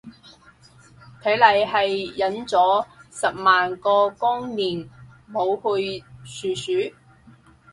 [1.21, 4.89] 睇嚟係忍咗十萬個光年
[5.31, 6.95] 冇去殊殊